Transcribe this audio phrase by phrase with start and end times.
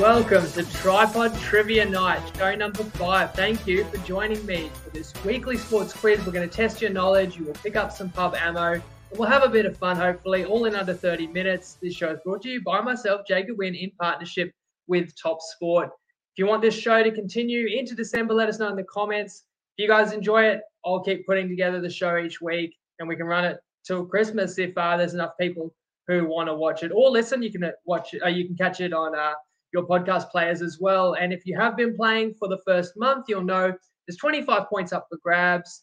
[0.00, 3.32] Welcome to TryPod Trivia Night, show number five.
[3.32, 6.18] Thank you for joining me for this weekly sports quiz.
[6.26, 7.38] We're going to test your knowledge.
[7.38, 8.74] You will pick up some pub ammo.
[8.74, 8.82] And
[9.16, 11.78] we'll have a bit of fun, hopefully, all in under 30 minutes.
[11.80, 14.52] This show is brought to you by myself, Jacob Wynn, in partnership
[14.86, 15.86] with TopSport.
[15.86, 19.44] If you want this show to continue into December, let us know in the comments.
[19.78, 23.16] If you guys enjoy it, I'll keep putting together the show each week and we
[23.16, 25.74] can run it till Christmas if uh, there's enough people
[26.06, 27.42] who want to watch it or listen.
[27.42, 29.32] You can uh, watch it, uh, you can catch it on uh,
[29.72, 31.14] your podcast players as well.
[31.14, 33.72] And if you have been playing for the first month, you'll know
[34.06, 35.82] there's 25 points up for grabs.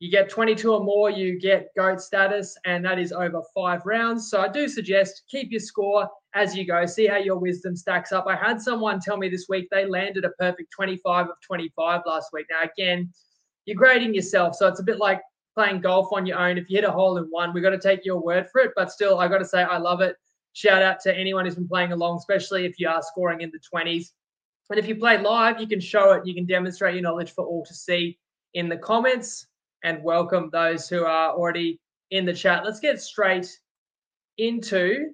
[0.00, 4.28] You get 22 or more, you get GOAT status, and that is over five rounds.
[4.28, 6.84] So I do suggest keep your score as you go.
[6.84, 8.26] See how your wisdom stacks up.
[8.26, 12.30] I had someone tell me this week they landed a perfect 25 of 25 last
[12.32, 12.46] week.
[12.50, 13.12] Now, again,
[13.66, 14.56] you're grading yourself.
[14.56, 15.22] So it's a bit like
[15.54, 16.58] playing golf on your own.
[16.58, 18.72] If you hit a hole in one, we've got to take your word for it.
[18.76, 20.16] But still, I got to say, I love it.
[20.54, 23.58] Shout out to anyone who's been playing along, especially if you are scoring in the
[23.58, 24.12] 20s.
[24.70, 27.44] And if you play live, you can show it, you can demonstrate your knowledge for
[27.44, 28.20] all to see
[28.54, 29.48] in the comments
[29.82, 31.80] and welcome those who are already
[32.12, 32.64] in the chat.
[32.64, 33.48] Let's get straight
[34.38, 35.10] into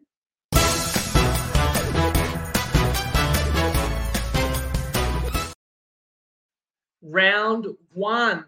[7.01, 8.45] round one,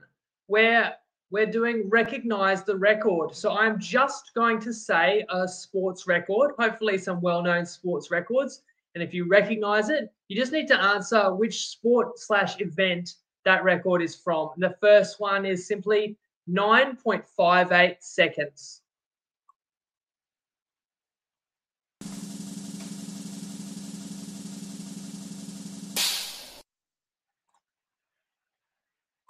[0.47, 0.97] where
[1.33, 3.35] we're doing recognize the record.
[3.35, 8.61] So I'm just going to say a sports record, hopefully some well-known sports records.
[8.95, 13.15] And if you recognize it, you just need to answer which sport slash event
[13.47, 14.51] that record is from.
[14.59, 16.19] The first one is simply
[16.51, 18.82] 9.58 seconds.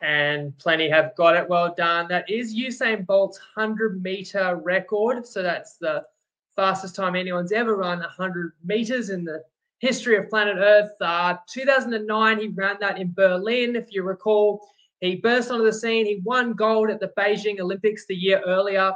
[0.03, 1.49] And plenty have got it.
[1.49, 2.09] Well done.
[2.09, 5.27] That is Usain Bolt's 100 meter record.
[5.27, 6.05] So that's the
[6.57, 9.43] fastest time anyone's ever run 100 meters in the
[9.79, 10.93] history of planet Earth.
[11.01, 13.77] Uh, 2009, he ran that in Berlin.
[13.77, 14.67] If you recall,
[15.01, 16.05] he burst onto the scene.
[16.05, 18.93] He won gold at the Beijing Olympics the year earlier,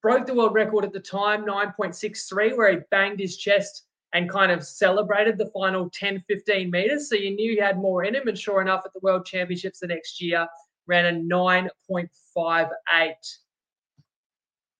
[0.00, 4.52] broke the world record at the time, 9.63, where he banged his chest and kind
[4.52, 7.08] of celebrated the final 10, 15 meters.
[7.08, 8.28] So you knew he had more in him.
[8.28, 10.46] And sure enough, at the World Championships the next year,
[10.86, 13.14] ran a 9.58.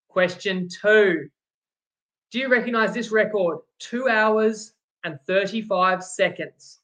[0.09, 1.28] Question two
[2.31, 3.59] Do you recognize this record?
[3.78, 4.72] Two hours
[5.04, 6.81] and 35 seconds.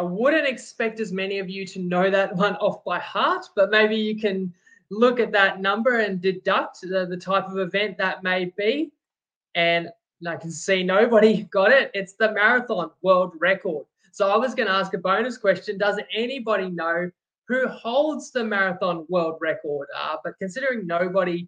[0.00, 3.70] I wouldn't expect as many of you to know that one off by heart, but
[3.70, 4.50] maybe you can
[4.88, 8.92] look at that number and deduct the, the type of event that may be.
[9.54, 9.90] And
[10.26, 11.90] I can see nobody got it.
[11.92, 13.84] It's the marathon world record.
[14.10, 15.76] So I was going to ask a bonus question.
[15.76, 17.10] Does anybody know
[17.46, 19.86] who holds the marathon world record?
[19.94, 21.46] Uh, but considering nobody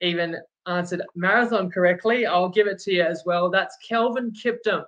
[0.00, 0.36] even
[0.68, 3.50] answered marathon correctly, I'll give it to you as well.
[3.50, 4.84] That's Kelvin Kiptum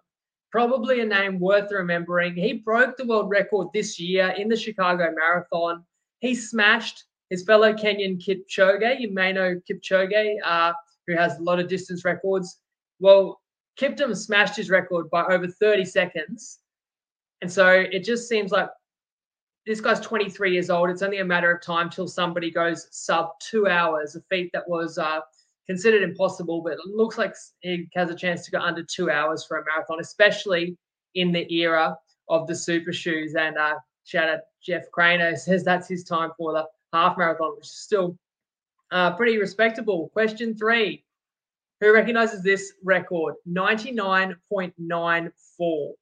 [0.53, 2.35] probably a name worth remembering.
[2.35, 5.83] He broke the world record this year in the Chicago Marathon.
[6.21, 9.01] He smashed his fellow Kenyan Kipchoge.
[9.01, 10.75] You may know Kipchoge, uh,
[11.07, 12.59] who has a lot of distance records.
[13.01, 13.41] Well,
[13.81, 16.59] Kiptum smashed his record by over 30 seconds.
[17.41, 18.69] And so it just seems like
[19.65, 20.91] this guy's 23 years old.
[20.91, 24.69] It's only a matter of time till somebody goes sub two hours, a feat that
[24.69, 25.21] was uh,
[25.67, 29.45] considered impossible, but it looks like he has a chance to go under two hours
[29.45, 30.77] for a marathon, especially
[31.15, 31.97] in the era
[32.29, 33.35] of the super shoes.
[33.35, 37.67] And uh, shout out Jeff Craner says that's his time for the half marathon, which
[37.67, 38.17] is still
[38.91, 40.11] uh, pretty respectable.
[40.13, 41.05] Question three
[41.81, 43.35] Who recognizes this record?
[43.49, 45.93] 99.94.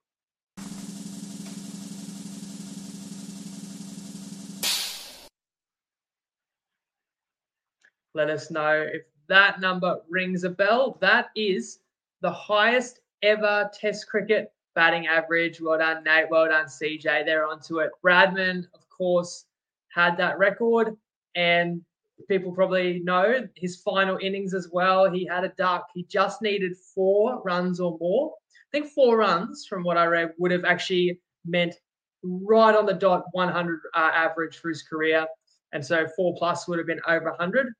[8.12, 10.98] Let us know if that number rings a bell.
[11.00, 11.78] That is
[12.20, 15.60] the highest ever Test cricket batting average.
[15.60, 16.28] Well done, Nate.
[16.30, 17.24] Well done, CJ.
[17.24, 17.90] They're onto it.
[18.04, 19.46] Bradman, of course,
[19.88, 20.96] had that record.
[21.36, 21.80] And
[22.28, 25.08] people probably know his final innings as well.
[25.08, 25.86] He had a duck.
[25.94, 28.34] He just needed four runs or more.
[28.34, 31.76] I think four runs, from what I read, would have actually meant
[32.22, 35.24] right on the dot 100 uh, average for his career.
[35.72, 37.72] And so four plus would have been over 100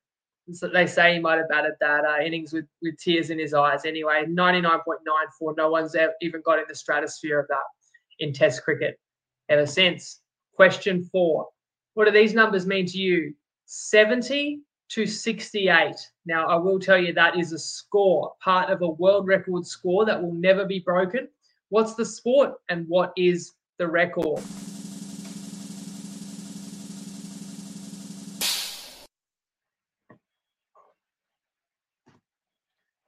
[0.59, 3.85] they say he might have batted that uh, innings with, with tears in his eyes.
[3.85, 5.57] Anyway, 99.94.
[5.57, 7.63] No one's ever, even got in the stratosphere of that
[8.19, 8.99] in Test cricket
[9.49, 10.21] ever since.
[10.55, 11.47] Question four.
[11.93, 13.33] What do these numbers mean to you?
[13.65, 14.59] 70
[14.89, 15.95] to 68.
[16.25, 20.05] Now, I will tell you that is a score, part of a world record score
[20.05, 21.27] that will never be broken.
[21.69, 24.41] What's the sport and what is the record?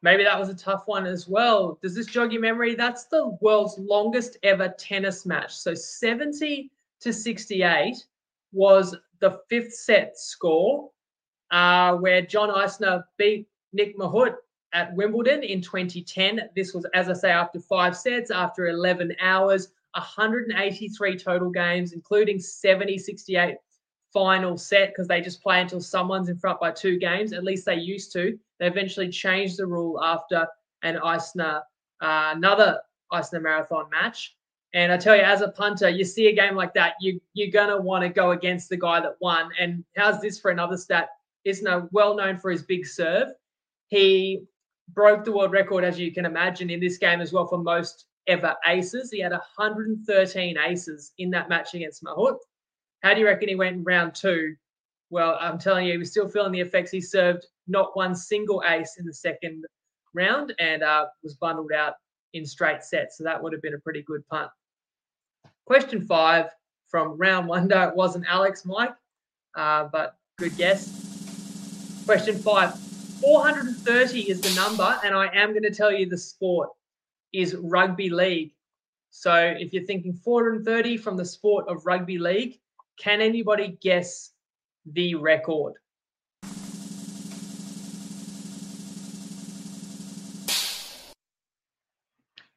[0.04, 1.80] Maybe that was a tough one as well.
[1.82, 2.76] Does this jog your memory?
[2.76, 5.56] That's the world's longest ever tennis match.
[5.56, 6.70] So 70
[7.00, 8.06] to 68
[8.52, 10.92] was the fifth set score,
[11.52, 14.36] uh, where John Isner beat Nick Mahut
[14.74, 16.50] at Wimbledon in 2010.
[16.54, 22.40] This was, as I say, after five sets, after 11 hours, 183 total games, including
[22.40, 23.56] 70 68
[24.14, 27.34] final set because they just play until someone's in front by two games.
[27.34, 28.38] At least they used to.
[28.60, 30.48] They eventually changed the rule after
[30.84, 31.62] an Isner,
[32.02, 32.80] uh, another
[33.12, 34.36] Isner marathon match.
[34.74, 37.52] And I tell you, as a punter, you see a game like that, you you're
[37.52, 39.50] gonna want to go against the guy that won.
[39.60, 41.10] And how's this for another stat?
[41.46, 43.30] Isner well known for his big serve.
[43.88, 44.44] He
[44.94, 48.06] broke the world record, as you can imagine, in this game as well for most
[48.28, 49.12] ever aces.
[49.12, 52.38] He had 113 aces in that match against Mahut.
[53.04, 54.56] How do you reckon he went in round two?
[55.10, 56.90] Well, I'm telling you, he was still feeling the effects.
[56.90, 59.66] He served not one single ace in the second
[60.14, 61.96] round and uh, was bundled out
[62.34, 63.18] in straight sets.
[63.18, 64.50] So that would have been a pretty good punt.
[65.66, 66.50] Question five
[66.88, 67.68] from round one.
[67.74, 68.96] No, it wasn't Alex, Mike,
[69.56, 72.04] uh, but good guess.
[72.06, 72.78] Question five
[73.22, 76.70] 430 is the number, and I am going to tell you the sport
[77.34, 78.54] is rugby league.
[79.12, 82.60] So if you're thinking 430 from the sport of rugby league,
[82.98, 84.32] can anybody guess
[84.86, 85.74] the record?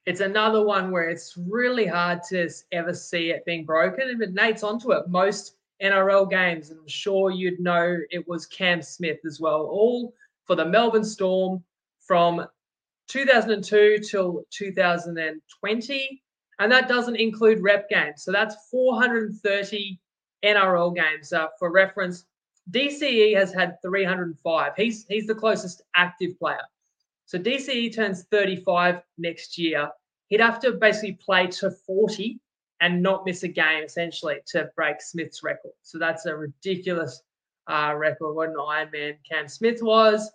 [0.06, 4.17] It's another one where it's really hard to ever see it being broken.
[4.19, 5.09] But Nate's onto it.
[5.09, 10.15] Most NRL games, and I'm sure you'd know it was Cam Smith as well, all
[10.44, 11.62] for the Melbourne Storm
[11.99, 12.47] from
[13.09, 16.23] 2002 till 2020.
[16.61, 18.23] And that doesn't include rep games.
[18.23, 20.00] So that's 430
[20.44, 21.33] NRL games.
[21.33, 22.25] Uh, for reference,
[22.71, 24.73] DCE has had 305.
[24.77, 26.62] He's he's the closest active player.
[27.27, 29.91] So DCE turns 35 next year.
[30.29, 32.41] He'd have to basically play to 40
[32.81, 35.73] and not miss a game essentially to break Smith's record.
[35.83, 37.23] So that's a ridiculous
[37.69, 38.35] uh, record.
[38.35, 40.31] What an Iron Man Cam Smith was.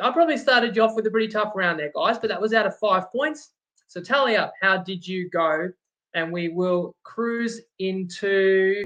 [0.00, 2.52] I probably started you off with a pretty tough round there, guys, but that was
[2.52, 3.52] out of five points.
[3.86, 4.52] So tally up.
[4.60, 5.70] How did you go?
[6.14, 8.84] And we will cruise into.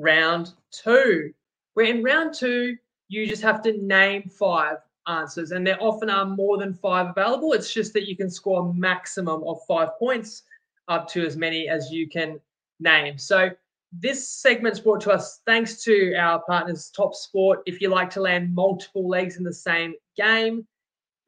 [0.00, 1.32] Round two.
[1.74, 2.76] Where in round two,
[3.08, 7.52] you just have to name five answers, and there often are more than five available.
[7.52, 10.44] It's just that you can score a maximum of five points
[10.88, 12.40] up to as many as you can
[12.80, 13.18] name.
[13.18, 13.50] So
[13.92, 17.56] this segment's brought to us thanks to our partners, TopSport.
[17.66, 20.66] If you like to land multiple legs in the same game,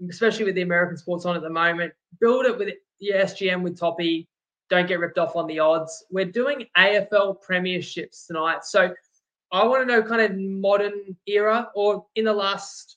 [0.08, 2.70] especially with the American sports on at the moment, build it with
[3.00, 4.28] the SGM with Toppy
[4.72, 6.06] don't get ripped off on the odds.
[6.10, 8.64] We're doing AFL premierships tonight.
[8.64, 8.94] So
[9.52, 12.96] I want to know kind of modern era or in the last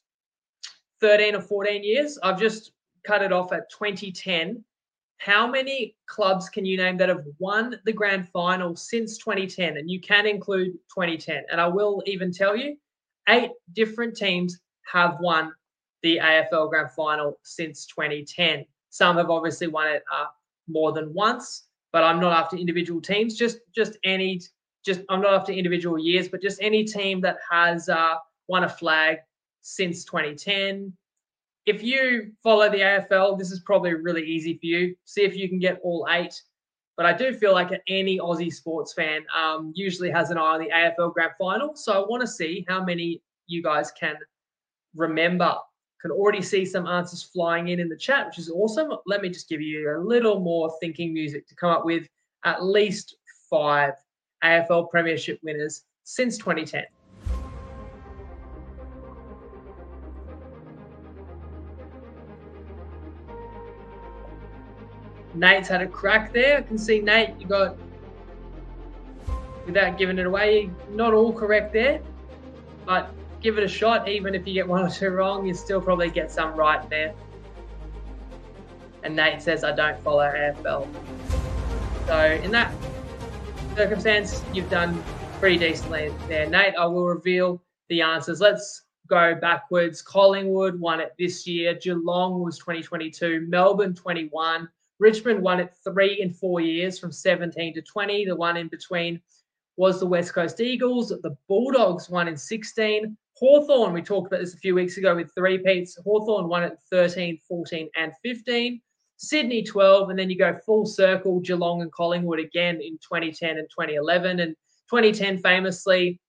[1.01, 2.18] 13 or 14 years.
[2.24, 2.72] I've just
[3.06, 4.63] cut it off at 2010.
[5.18, 9.75] How many clubs can you name that have won the grand final since 2010?
[9.75, 11.44] And you can include 2010.
[11.51, 12.77] And I will even tell you,
[13.27, 15.51] eight different teams have won
[16.03, 18.63] the AFL grand final since 2010.
[18.91, 20.27] Some have obviously won it uh,
[20.67, 23.36] more than once, but I'm not after individual teams.
[23.36, 24.41] Just just any
[24.86, 28.15] just I'm not after individual years, but just any team that has uh,
[28.48, 29.17] won a flag
[29.62, 30.93] since 2010.
[31.65, 34.95] If you follow the AFL, this is probably really easy for you.
[35.05, 36.39] See if you can get all eight.
[36.98, 40.60] But I do feel like any Aussie sports fan um, usually has an eye on
[40.60, 41.75] the AFL Grand Final.
[41.75, 44.15] So I want to see how many you guys can
[44.95, 45.55] remember
[46.02, 48.92] can already see some answers flying in in the chat, which is awesome.
[49.06, 52.08] Let me just give you a little more thinking music to come up with
[52.44, 53.16] at least
[53.50, 53.94] five
[54.44, 56.86] AFL Premiership winners since 2010.
[65.34, 66.60] Nate's had a crack there.
[66.60, 67.78] I can see Nate, you got,
[69.66, 72.02] without giving it away, not all correct there,
[72.86, 73.14] but
[73.46, 74.10] give it a shot.
[74.10, 77.14] Even if you get one or two wrong, you still probably get some right there.
[79.04, 80.88] And Nate says, I don't follow AFL.
[82.08, 82.74] So in that
[83.75, 85.02] circumstance, you've done
[85.40, 86.50] pretty decently there.
[86.50, 88.42] Nate, I will reveal the answers.
[88.42, 90.02] Let's go backwards.
[90.02, 91.75] Collingwood won it this year.
[91.75, 93.46] Geelong was 2022.
[93.48, 94.68] Melbourne 21.
[94.98, 98.25] Richmond won it three in four years from 17 to 20.
[98.25, 99.22] The one in between
[99.77, 101.10] was the West Coast Eagles.
[101.10, 103.17] The Bulldogs won in 16.
[103.38, 105.98] Hawthorn, we talked about this a few weeks ago with three peats.
[106.03, 108.82] Hawthorn won at 13, 14, and 15.
[109.17, 113.67] Sydney 12, and then you go full circle, Geelong and Collingwood again in 2010 and
[113.70, 114.39] 2011.
[114.39, 114.55] And
[114.89, 116.20] 2010, famously,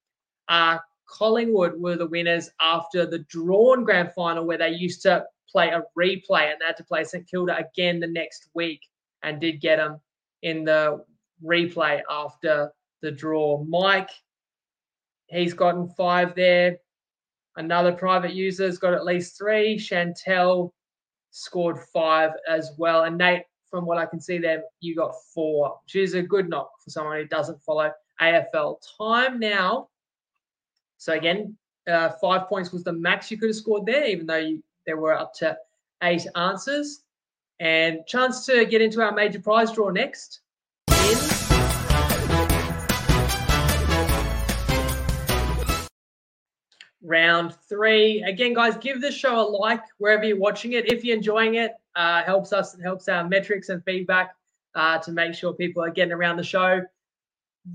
[0.49, 0.77] Uh,
[1.07, 5.83] Collingwood were the winners after the drawn grand final where they used to play a
[5.97, 8.81] replay and they had to play St Kilda again the next week
[9.23, 9.99] and did get them
[10.41, 11.03] in the
[11.43, 13.63] replay after the draw.
[13.63, 14.09] Mike,
[15.27, 16.77] he's gotten five there.
[17.55, 19.77] Another private user's got at least three.
[19.77, 20.71] Chantel
[21.31, 23.03] scored five as well.
[23.03, 26.49] And Nate, from what I can see there, you got four, which is a good
[26.49, 28.77] knock for someone who doesn't follow AFL.
[28.97, 29.89] Time now.
[30.97, 34.37] So again, uh, five points was the max you could have scored there, even though
[34.37, 35.57] you, there were up to
[36.03, 37.03] eight answers.
[37.59, 40.41] And chance to get into our major prize draw next.
[40.89, 41.17] In
[47.07, 48.21] round three.
[48.23, 50.91] Again, guys, give the show a like wherever you're watching it.
[50.91, 54.35] If you're enjoying it, uh, helps us, it helps our metrics and feedback
[54.75, 56.81] uh, to make sure people are getting around the show.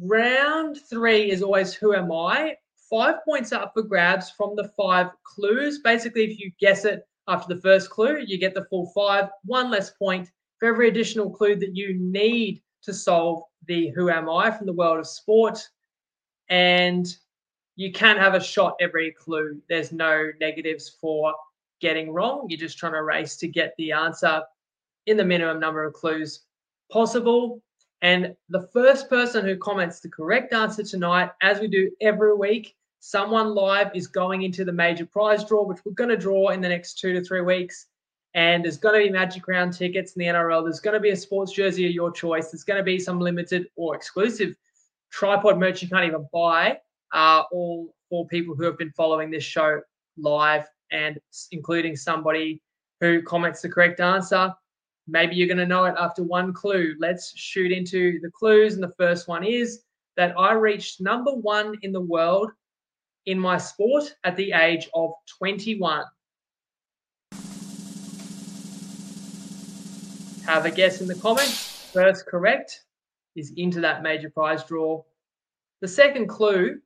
[0.01, 2.57] Round three is always who am I?
[2.91, 5.81] Five points up for grabs from the five clues.
[5.81, 9.71] Basically, if you guess it after the first clue, you get the full five, one
[9.71, 14.51] less point for every additional clue that you need to solve the who am I
[14.51, 15.59] from the world of sport.
[16.49, 17.07] And
[17.76, 19.61] you can have a shot every clue.
[19.69, 21.35] There's no negatives for
[21.81, 22.47] getting wrong.
[22.49, 24.43] You're just trying to race to get the answer
[25.07, 26.41] in the minimum number of clues
[26.91, 27.62] possible.
[28.02, 32.75] And the first person who comments the correct answer tonight, as we do every week,
[33.00, 36.61] someone live is going into the major prize draw, which we're going to draw in
[36.61, 37.87] the next two to three weeks.
[38.35, 40.64] And there's going to be Magic Round tickets in the NRL.
[40.64, 42.50] There's going to be a sports jersey of your choice.
[42.50, 44.55] There's going to be some limited or exclusive
[45.14, 46.79] TryPod merch you can't even buy
[47.12, 49.81] uh, all for people who have been following this show
[50.16, 51.19] live and
[51.50, 52.61] including somebody
[53.00, 54.52] who comments the correct answer.
[55.09, 56.95] Maybe you're going to know it after one clue.
[56.99, 58.75] Let's shoot into the clues.
[58.75, 59.81] And the first one is
[60.16, 62.50] that I reached number one in the world
[63.26, 66.04] in my sport at the age of 21.
[70.47, 71.90] Have a guess in the comments.
[71.92, 72.85] First correct
[73.37, 75.02] is into that major prize draw.
[75.81, 76.81] The second clue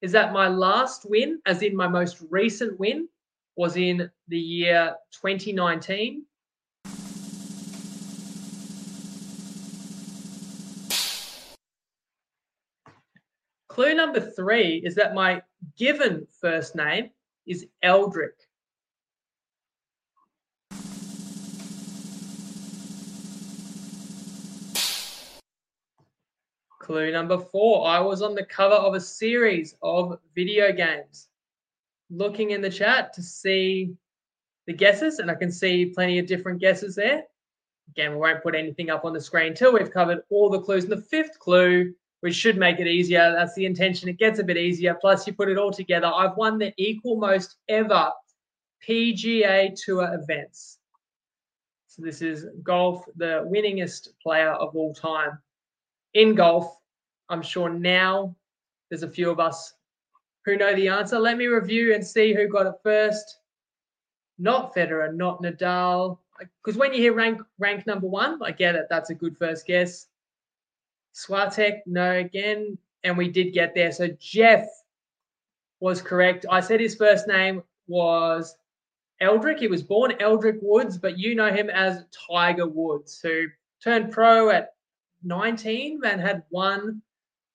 [0.00, 3.08] is that my last win, as in my most recent win,
[3.56, 6.24] was in the year 2019.
[13.66, 15.42] Clue number three is that my
[15.76, 17.10] given first name
[17.46, 18.47] is Eldrick.
[26.88, 31.28] Clue number four I was on the cover of a series of video games.
[32.08, 33.94] Looking in the chat to see
[34.66, 37.24] the guesses, and I can see plenty of different guesses there.
[37.90, 40.84] Again, we won't put anything up on the screen until we've covered all the clues.
[40.84, 44.08] And the fifth clue, which should make it easier, that's the intention.
[44.08, 44.96] It gets a bit easier.
[44.98, 46.06] Plus, you put it all together.
[46.06, 48.10] I've won the equal most ever
[48.88, 50.78] PGA Tour events.
[51.88, 55.38] So this is golf, the winningest player of all time
[56.14, 56.76] in golf.
[57.28, 58.34] I'm sure now
[58.88, 59.74] there's a few of us
[60.44, 61.18] who know the answer.
[61.18, 63.40] Let me review and see who got it first.
[64.38, 66.18] Not Federer, not Nadal.
[66.64, 68.86] Because when you hear rank rank number one, I get it.
[68.88, 70.06] That's a good first guess.
[71.14, 72.78] Swiatek, no, again.
[73.04, 73.92] And we did get there.
[73.92, 74.66] So Jeff
[75.80, 76.46] was correct.
[76.50, 78.56] I said his first name was
[79.20, 79.58] Eldrick.
[79.58, 83.46] He was born Eldrick Woods, but you know him as Tiger Woods, who
[83.82, 84.74] turned pro at
[85.22, 87.02] 19 and had won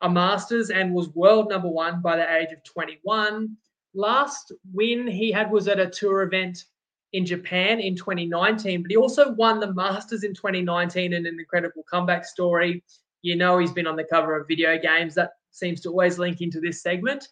[0.02, 3.56] a Masters and was world number one by the age of 21.
[3.94, 6.66] Last win he had was at a tour event
[7.14, 11.84] in Japan in 2019, but he also won the Masters in 2019 in an incredible
[11.90, 12.84] comeback story.
[13.22, 15.16] You know, he's been on the cover of video games.
[15.16, 17.30] That seems to always link into this segment.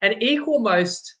[0.00, 1.16] And equal most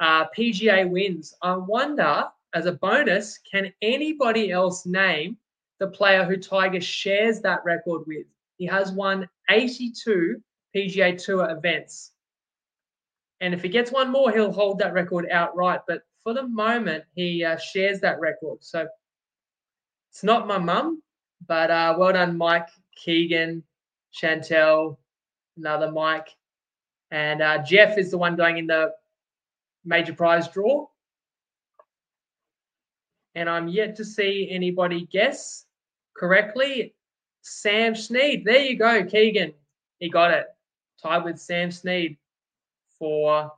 [0.00, 1.34] uh, PGA wins.
[1.42, 2.24] I wonder,
[2.54, 5.36] as a bonus, can anybody else name
[5.80, 8.26] the player who Tiger shares that record with?
[8.56, 10.40] He has won 82
[10.74, 12.12] PGA Tour events.
[13.40, 15.80] And if he gets one more, he'll hold that record outright.
[15.86, 18.58] But for the moment, he uh, shares that record.
[18.62, 18.86] So
[20.10, 21.02] it's not my mum,
[21.46, 23.62] but uh, well done, Mike, Keegan,
[24.14, 24.96] Chantel,
[25.56, 26.28] another Mike.
[27.10, 28.92] And uh, Jeff is the one going in the
[29.84, 30.86] major prize draw.
[33.34, 35.66] And I'm yet to see anybody guess
[36.16, 36.94] correctly.
[37.42, 38.44] Sam Snead.
[38.44, 39.52] There you go, Keegan.
[39.98, 40.46] He got it.
[41.02, 42.16] Tied with Sam Snead
[42.98, 43.50] for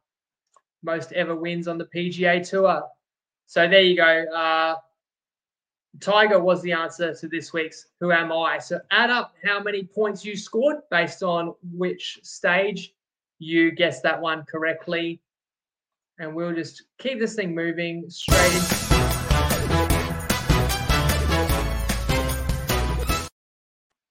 [0.82, 2.82] most ever wins on the PGA Tour.
[3.46, 4.24] So there you go.
[4.34, 4.76] Uh,
[6.00, 8.58] Tiger was the answer to this week's Who Am I?
[8.58, 12.94] So add up how many points you scored based on which stage
[13.38, 15.20] you guessed that one correctly.
[16.18, 18.75] And we'll just keep this thing moving straight into.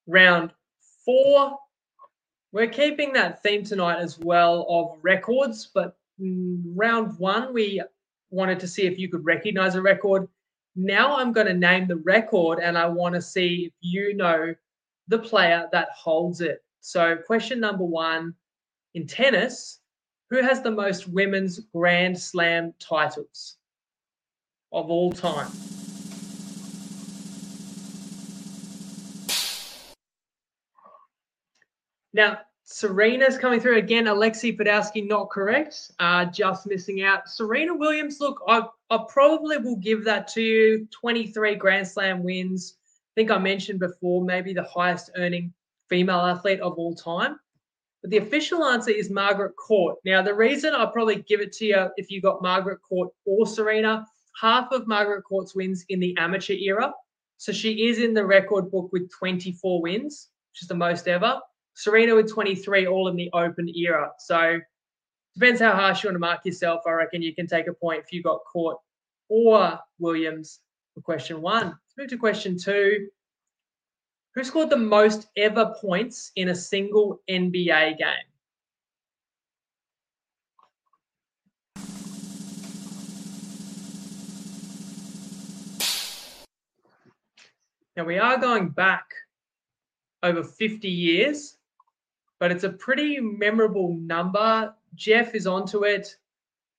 [0.07, 0.51] Round
[1.05, 1.57] four.
[2.51, 7.81] We're keeping that theme tonight as well of records, but mm, round one, we
[8.29, 10.27] wanted to see if you could recognize a record.
[10.75, 14.53] Now I'm going to name the record and I want to see if you know
[15.07, 16.63] the player that holds it.
[16.81, 18.33] So, question number one
[18.93, 19.79] in tennis,
[20.29, 23.57] who has the most women's Grand Slam titles
[24.71, 25.51] of all time?
[32.15, 34.07] Now, Serena's coming through again.
[34.07, 35.91] Alexei Podowski not correct.
[35.99, 37.27] Uh, just missing out.
[37.27, 40.87] Serena Williams, look, I, I probably will give that to you.
[40.91, 42.77] 23 Grand Slam wins.
[42.79, 45.53] I think I mentioned before, maybe the highest earning
[45.89, 47.37] female athlete of all time.
[48.01, 49.97] But the official answer is Margaret Court.
[50.05, 53.45] Now, the reason I probably give it to you if you got Margaret Court or
[53.45, 54.05] Serena,
[54.39, 56.93] half of Margaret Court's wins in the amateur era.
[57.37, 61.41] So she is in the record book with 24 wins, which is the most ever.
[61.75, 64.11] Serena with 23, all in the open era.
[64.17, 64.59] So
[65.35, 66.81] depends how harsh you want to mark yourself.
[66.87, 68.77] I reckon you can take a point if you got Court
[69.27, 70.61] or Williams
[70.93, 71.67] for question one.
[71.67, 73.07] Let's move to question two.
[74.35, 78.07] Who scored the most ever points in a single NBA game?
[87.97, 89.05] Now we are going back
[90.21, 91.57] over 50 years
[92.39, 94.73] but it's a pretty memorable number.
[94.95, 96.15] Jeff is onto it.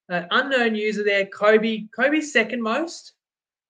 [0.08, 1.26] Uh, unknown user there.
[1.26, 1.86] Kobe.
[1.94, 3.12] Kobe's second most,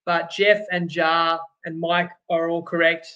[0.05, 3.07] but Jeff and Jar and Mike are all correct.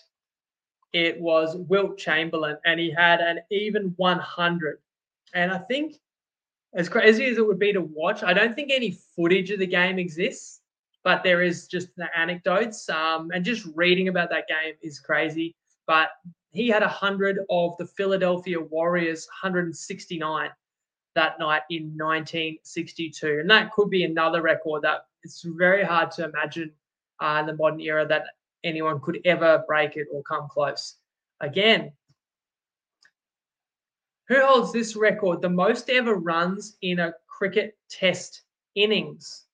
[0.93, 4.79] It was Wilt Chamberlain, and he had an even 100.
[5.33, 5.95] And I think,
[6.73, 9.67] as crazy as it would be to watch, I don't think any footage of the
[9.67, 10.61] game exists,
[11.03, 12.89] but there is just the anecdotes.
[12.89, 15.55] Um, and just reading about that game is crazy.
[15.87, 16.09] But
[16.51, 20.49] he had 100 of the Philadelphia Warriors 169
[21.15, 23.39] that night in 1962.
[23.39, 26.71] And that could be another record that it's very hard to imagine
[27.21, 28.23] uh, in the modern era that
[28.63, 30.95] anyone could ever break it or come close.
[31.39, 31.91] Again,
[34.27, 35.41] who holds this record?
[35.41, 38.43] The most ever runs in a cricket test
[38.75, 39.45] innings.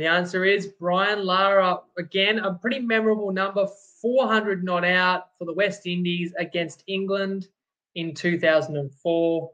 [0.00, 1.80] The answer is Brian Lara.
[1.96, 3.66] Again, a pretty memorable number
[4.02, 7.48] 400 not out for the West Indies against England
[7.94, 9.50] in 2004.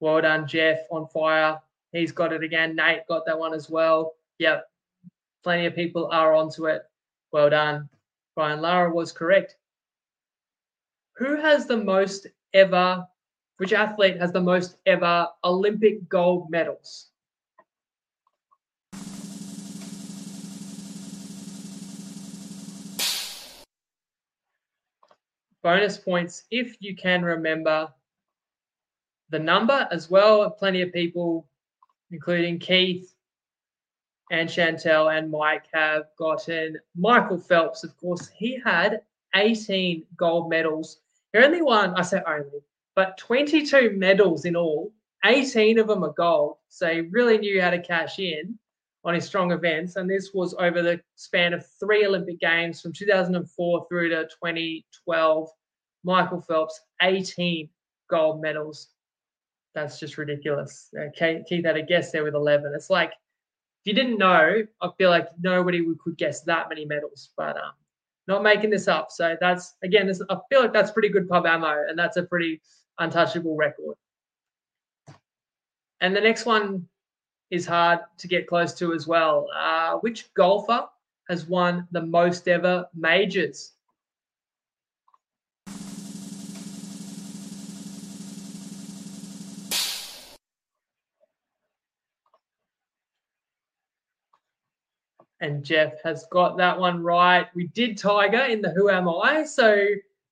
[0.00, 1.60] Well done, Jeff, on fire.
[1.92, 2.74] He's got it again.
[2.74, 4.14] Nate got that one as well.
[4.38, 4.64] Yep.
[5.44, 6.82] Plenty of people are onto it.
[7.30, 7.88] Well done.
[8.34, 9.56] Brian Lara was correct.
[11.16, 13.06] Who has the most ever,
[13.58, 17.11] which athlete has the most ever Olympic gold medals?
[25.62, 27.88] Bonus points if you can remember
[29.30, 30.50] the number as well.
[30.50, 31.48] Plenty of people,
[32.10, 33.14] including Keith
[34.30, 37.84] and Chantel and Mike, have gotten Michael Phelps.
[37.84, 39.02] Of course, he had
[39.34, 40.98] 18 gold medals.
[41.32, 42.62] He only won, I say only,
[42.94, 44.92] but 22 medals in all.
[45.24, 46.56] 18 of them are gold.
[46.68, 48.58] So he really knew how to cash in
[49.04, 49.96] on his strong events.
[49.96, 55.48] And this was over the span of three Olympic Games from 2004 through to 2012.
[56.04, 57.68] Michael Phelps, 18
[58.10, 58.88] gold medals.
[59.74, 60.88] That's just ridiculous.
[60.98, 62.72] Uh, Keith had a guess there with 11.
[62.74, 67.30] It's like, if you didn't know, I feel like nobody could guess that many medals,
[67.36, 67.72] but um,
[68.28, 69.10] not making this up.
[69.10, 72.22] So that's, again, this, I feel like that's pretty good pub ammo, and that's a
[72.22, 72.60] pretty
[72.98, 73.96] untouchable record.
[76.00, 76.88] And the next one
[77.52, 79.46] is hard to get close to as well.
[79.54, 80.86] Uh, which golfer
[81.28, 83.72] has won the most ever majors?
[95.40, 97.48] And Jeff has got that one right.
[97.54, 99.44] We did Tiger in the Who Am I?
[99.44, 99.86] So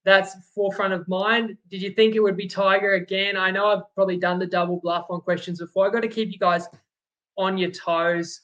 [0.05, 1.59] that's forefront of mind.
[1.69, 3.37] Did you think it would be Tiger again?
[3.37, 5.87] I know I've probably done the double bluff on questions before.
[5.87, 6.67] I've got to keep you guys
[7.37, 8.41] on your toes.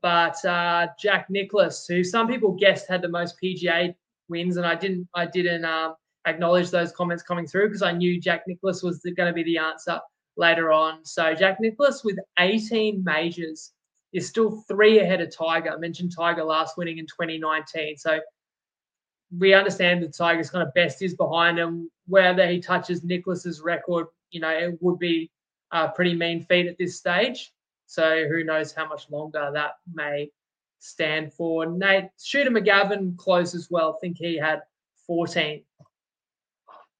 [0.00, 3.94] But uh, Jack Nicklaus, who some people guessed had the most PGA
[4.28, 5.94] wins, and I didn't, I didn't um,
[6.26, 9.58] acknowledge those comments coming through because I knew Jack Nicklaus was going to be the
[9.58, 10.00] answer
[10.36, 11.04] later on.
[11.04, 13.72] So Jack Nicklaus with 18 majors
[14.12, 15.70] is still three ahead of Tiger.
[15.70, 17.96] I mentioned Tiger last winning in 2019.
[17.96, 18.20] So
[19.38, 21.90] we understand that Tiger's kind of best is behind him.
[22.06, 25.30] Whether he touches Nicklaus's record, you know, it would be
[25.70, 27.52] a pretty mean feat at this stage.
[27.92, 30.30] So who knows how much longer that may
[30.78, 31.66] stand for.
[31.66, 33.94] Nate Shooter McGavin close as well.
[33.94, 34.62] I think he had
[35.06, 35.62] 14.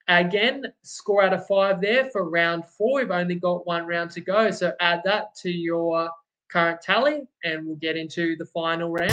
[0.07, 3.01] Again, score out of five there for round four.
[3.01, 4.51] We've only got one round to go.
[4.51, 6.11] So add that to your
[6.51, 9.13] current tally and we'll get into the final round.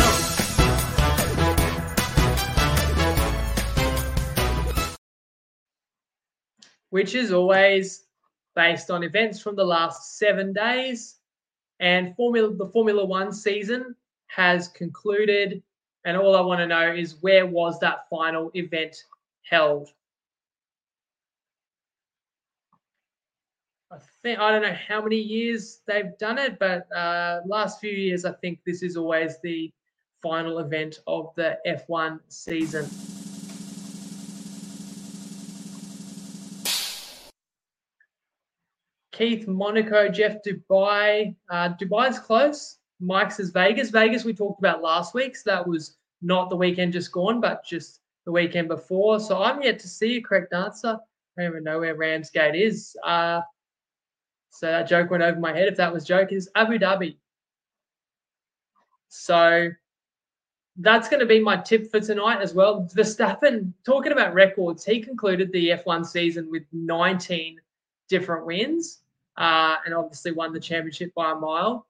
[6.89, 8.03] Which is always
[8.53, 11.18] based on events from the last seven days.
[11.79, 13.95] And Formula the Formula One season
[14.27, 15.63] has concluded.
[16.05, 18.95] And all I want to know is where was that final event
[19.43, 19.89] held?
[23.91, 27.91] I think I don't know how many years they've done it, but uh, last few
[27.91, 29.71] years I think this is always the
[30.21, 32.87] final event of the F1 season.
[39.19, 41.35] Keith, Monaco, Jeff, Dubai.
[41.49, 42.77] Uh, Dubai's close.
[43.01, 43.89] Mike says Vegas.
[43.89, 47.65] Vegas we talked about last week, so that was not the weekend just gone, but
[47.65, 49.19] just the weekend before.
[49.19, 50.97] So I'm yet to see a correct answer.
[51.37, 52.95] I don't even know where Ramsgate is.
[53.03, 53.41] Uh,
[54.51, 55.67] so that joke went over my head.
[55.67, 57.17] If that was joke, is Abu Dhabi.
[59.09, 59.69] So
[60.77, 62.89] that's going to be my tip for tonight as well.
[62.95, 67.59] Verstappen, talking about records, he concluded the F1 season with 19
[68.07, 69.01] different wins
[69.39, 71.87] uh, and obviously won the championship by a mile.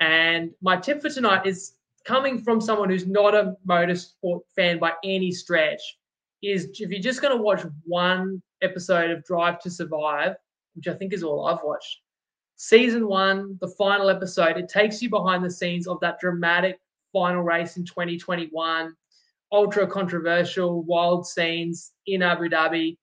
[0.00, 1.72] And my tip for tonight is
[2.04, 5.80] coming from someone who's not a motorsport fan by any stretch.
[6.42, 10.34] Is if you're just going to watch one episode of Drive to Survive,
[10.74, 12.00] which I think is all I've watched,
[12.56, 16.78] season one, the final episode, it takes you behind the scenes of that dramatic
[17.14, 18.94] final race in 2021,
[19.52, 22.98] ultra controversial, wild scenes in Abu Dhabi.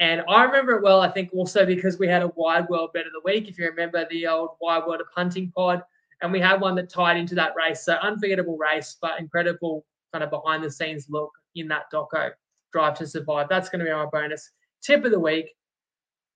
[0.00, 3.06] And I remember it well, I think also because we had a Wide World Bet
[3.06, 3.48] of the Week.
[3.48, 5.82] If you remember the old Wide World of Punting pod,
[6.22, 7.84] and we had one that tied into that race.
[7.84, 12.30] So unforgettable race, but incredible kind of behind the scenes look in that doco
[12.72, 13.48] drive to survive.
[13.48, 14.50] That's going to be our bonus
[14.82, 15.46] tip of the week.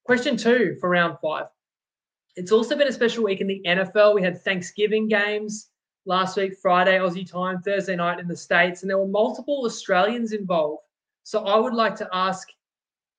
[0.04, 1.46] Question two for round five.
[2.36, 4.14] It's also been a special week in the NFL.
[4.14, 5.70] We had Thanksgiving games
[6.06, 10.32] last week, Friday, Aussie time, Thursday night in the States, and there were multiple Australians
[10.32, 10.82] involved.
[11.24, 12.48] So I would like to ask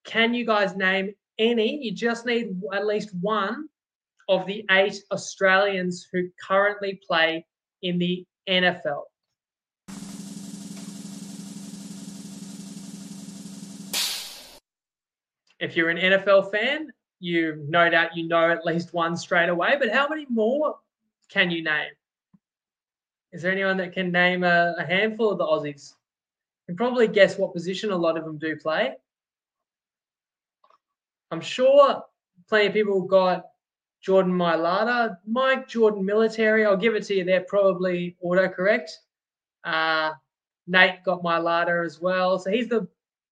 [0.06, 1.84] can you guys name any?
[1.84, 3.70] You just need at least one
[4.28, 7.46] of the eight Australians who currently play
[7.82, 9.04] in the NFL.
[15.60, 19.76] If you're an NFL fan, you no doubt you know at least one straight away,
[19.78, 20.78] but how many more
[21.28, 21.92] can you name?
[23.32, 25.94] Is there anyone that can name a, a handful of the Aussies?
[26.68, 28.96] You can probably guess what position a lot of them do play.
[31.32, 32.04] I'm sure
[32.48, 33.46] plenty of people got
[34.02, 36.66] Jordan Mailata, Mike Jordan Military.
[36.66, 37.24] I'll give it to you.
[37.24, 38.90] They're probably autocorrect.
[39.64, 40.12] Uh,
[40.68, 42.40] Nate got Mailata as well.
[42.40, 42.88] So he's the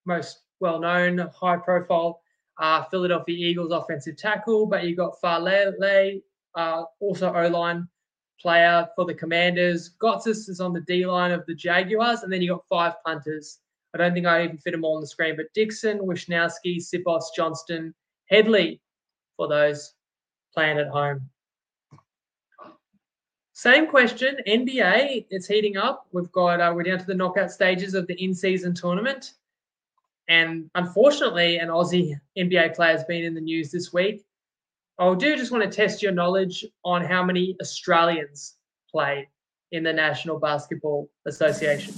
[0.06, 2.22] most well known, high profile
[2.60, 4.66] uh, Philadelphia Eagles offensive tackle.
[4.66, 6.22] But you got Faalele,
[6.56, 7.88] uh, also O line
[8.40, 9.92] player for the Commanders.
[10.02, 12.24] Gotsis is on the D line of the Jaguars.
[12.24, 13.60] And then you got five punters.
[13.94, 17.24] I don't think I even fit them all on the screen, but Dickson, Wishnowsky, Sipos,
[17.36, 17.94] Johnston,
[18.30, 18.82] Hedley
[19.38, 19.94] for those
[20.54, 21.30] playing at home.
[23.54, 26.06] Same question, NBA, it's heating up.
[26.12, 29.34] We've got uh, we're down to the knockout stages of the in-season tournament,
[30.28, 34.26] and unfortunately, an Aussie NBA player has been in the news this week.
[35.00, 38.56] I do just want to test your knowledge on how many Australians
[38.92, 39.30] play
[39.72, 41.94] in the National Basketball Association.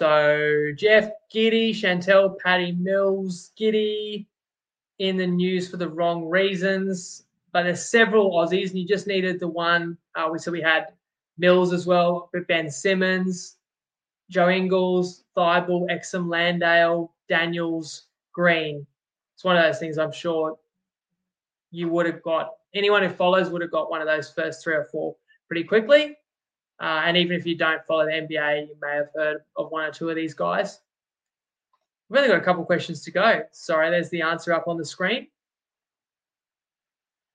[0.00, 4.24] So Jeff Giddey, Chantel Patty Mills, Giddey
[4.98, 7.24] in the news for the wrong reasons.
[7.52, 9.98] But there's several Aussies, and you just needed the one.
[10.14, 10.86] Uh, so we had
[11.36, 13.56] Mills as well, but Ben Simmons,
[14.30, 18.86] Joe Ingles, Thybulle, Exum Landale, Daniels, Green.
[19.34, 20.56] It's one of those things I'm sure
[21.72, 22.52] you would have got.
[22.72, 25.14] Anyone who follows would have got one of those first three or four
[25.46, 26.16] pretty quickly.
[26.80, 29.84] Uh, and even if you don't follow the NBA, you may have heard of one
[29.84, 30.80] or two of these guys.
[32.08, 33.42] We've only got a couple questions to go.
[33.52, 35.28] Sorry, there's the answer up on the screen.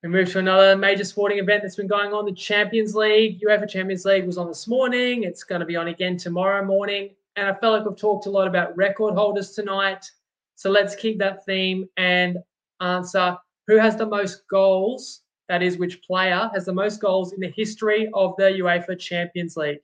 [0.04, 2.26] We move to another major sporting event that's been going on.
[2.26, 5.24] The Champions League, UEFA Champions League was on this morning.
[5.24, 7.12] It's going to be on again tomorrow morning.
[7.36, 10.10] and I felt like we've talked a lot about record holders tonight.
[10.56, 12.38] So let's keep that theme and
[12.82, 17.40] answer who has the most goals, that is, which player has the most goals in
[17.40, 19.80] the history of the UEFA Champions League.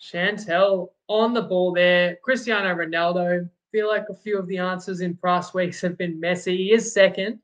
[0.00, 2.16] Chantel on the ball there.
[2.22, 3.48] Cristiano Ronaldo.
[3.70, 6.56] Feel like a few of the answers in past weeks have been messy.
[6.56, 7.38] He is second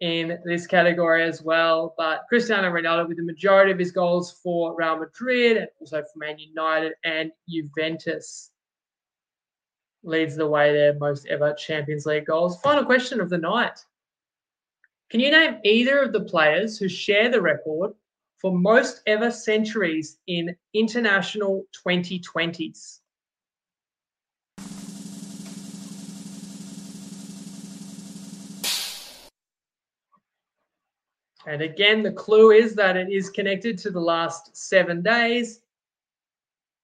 [0.00, 1.94] in this category as well.
[1.96, 6.18] But Cristiano Ronaldo with the majority of his goals for Real Madrid and also for
[6.18, 8.50] Man United and Juventus
[10.04, 12.60] leads the way there, most ever Champions League goals.
[12.60, 13.84] Final question of the night.
[15.10, 17.92] Can you name either of the players who share the record
[18.38, 23.00] for most ever centuries in international 2020s.
[31.48, 35.60] And again, the clue is that it is connected to the last seven days.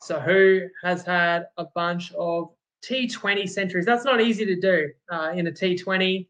[0.00, 2.50] So, who has had a bunch of
[2.85, 3.87] T20 centuries?
[3.87, 6.27] That's not easy to do uh, in a T20.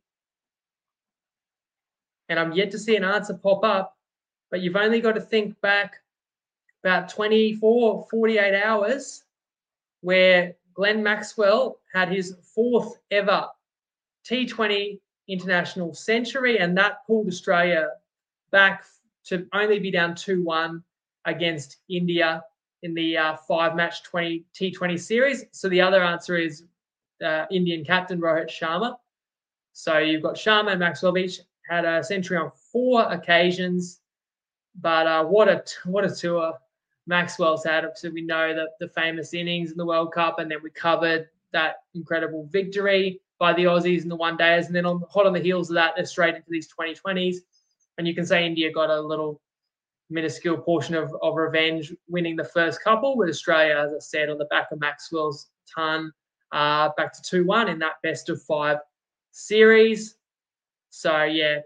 [2.28, 3.94] And I'm yet to see an answer pop up
[4.54, 5.96] but you've only got to think back
[6.84, 9.24] about 24, 48 hours
[10.00, 13.48] where Glenn Maxwell had his fourth ever
[14.24, 17.88] T20 international century, and that pulled Australia
[18.54, 18.84] back
[19.24, 20.82] to only be down 2 1
[21.24, 22.44] against India
[22.84, 25.44] in the uh, five match 20 T20 series.
[25.50, 26.62] So the other answer is
[27.22, 28.96] uh, Indian captain Rohit Sharma.
[29.72, 34.00] So you've got Sharma and Maxwell each had a century on four occasions.
[34.80, 36.54] But uh, what a what a tour
[37.08, 37.84] Maxwell's had.
[37.96, 41.28] So we know that the famous innings in the World Cup, and then we covered
[41.52, 45.32] that incredible victory by the Aussies in the one days, and then on hot on
[45.32, 47.38] the heels of that, they're straight into these 2020s.
[47.98, 49.40] And you can say India got a little
[50.10, 54.38] minuscule portion of, of revenge winning the first couple, with Australia, as I said, on
[54.38, 56.12] the back of Maxwell's ton,
[56.52, 58.78] uh, back to 2 1 in that best of five
[59.32, 60.16] series.
[60.90, 61.60] So, yeah,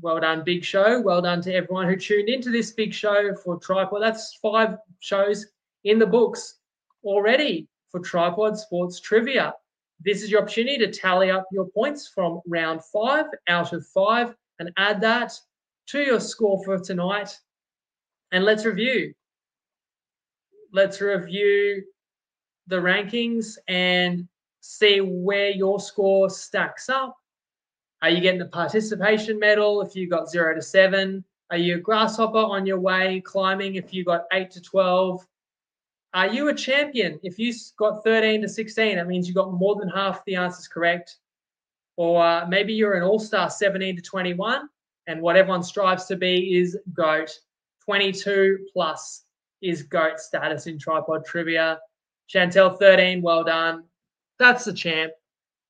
[0.00, 1.00] well done, big show.
[1.00, 4.00] Well done to everyone who tuned into this big show for TryPod.
[4.00, 5.46] That's five shows
[5.84, 6.58] in the books
[7.04, 9.54] already for TryPod Sports Trivia.
[10.04, 14.34] This is your opportunity to tally up your points from round five out of five
[14.58, 15.32] and add that
[15.88, 17.38] to your score for tonight.
[18.30, 19.14] And let's review.
[20.72, 21.84] Let's review
[22.66, 24.28] the rankings and
[24.60, 27.16] see where your score stacks up
[28.02, 31.24] are you getting the participation medal if you got zero to seven?
[31.52, 35.24] Are you a grasshopper on your way climbing if you got eight to 12?
[36.12, 38.96] Are you a champion if you got 13 to 16?
[38.96, 41.16] That means you got more than half the answers correct.
[41.96, 44.68] Or uh, maybe you're an all star 17 to 21,
[45.06, 47.30] and what everyone strives to be is GOAT.
[47.84, 49.24] 22 plus
[49.60, 51.78] is GOAT status in TryPod trivia.
[52.32, 53.84] Chantel 13, well done.
[54.38, 55.12] That's the champ.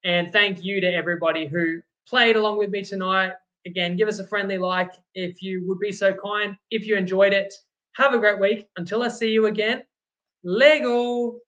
[0.05, 3.33] And thank you to everybody who played along with me tonight.
[3.67, 6.57] Again, give us a friendly like if you would be so kind.
[6.71, 7.55] If you enjoyed it,
[7.95, 8.67] have a great week.
[8.77, 9.83] Until I see you again,
[10.43, 11.39] Lego.